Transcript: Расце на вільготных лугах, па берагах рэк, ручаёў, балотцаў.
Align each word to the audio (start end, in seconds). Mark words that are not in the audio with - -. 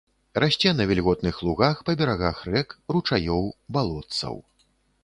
Расце 0.43 0.71
на 0.77 0.87
вільготных 0.91 1.41
лугах, 1.49 1.83
па 1.91 1.95
берагах 2.01 2.43
рэк, 2.51 2.69
ручаёў, 2.97 3.49
балотцаў. 3.79 4.35